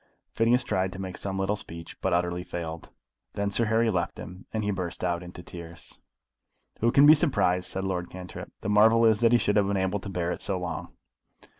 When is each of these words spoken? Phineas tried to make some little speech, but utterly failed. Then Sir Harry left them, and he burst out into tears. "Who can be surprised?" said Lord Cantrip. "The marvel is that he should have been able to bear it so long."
Phineas 0.33 0.63
tried 0.63 0.91
to 0.93 0.99
make 0.99 1.15
some 1.15 1.37
little 1.37 1.55
speech, 1.55 2.01
but 2.01 2.11
utterly 2.11 2.43
failed. 2.43 2.89
Then 3.33 3.51
Sir 3.51 3.65
Harry 3.65 3.91
left 3.91 4.15
them, 4.15 4.47
and 4.51 4.63
he 4.63 4.71
burst 4.71 5.03
out 5.03 5.21
into 5.21 5.43
tears. 5.43 6.01
"Who 6.79 6.91
can 6.91 7.05
be 7.05 7.13
surprised?" 7.13 7.69
said 7.69 7.83
Lord 7.83 8.09
Cantrip. 8.09 8.51
"The 8.61 8.69
marvel 8.69 9.05
is 9.05 9.19
that 9.19 9.31
he 9.31 9.37
should 9.37 9.57
have 9.57 9.67
been 9.67 9.77
able 9.77 9.99
to 9.99 10.09
bear 10.09 10.31
it 10.31 10.41
so 10.41 10.57
long." 10.57 10.91